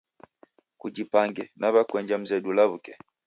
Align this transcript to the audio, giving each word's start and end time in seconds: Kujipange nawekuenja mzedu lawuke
Kujipange 0.79 1.43
nawekuenja 1.59 2.15
mzedu 2.21 2.49
lawuke 2.57 2.91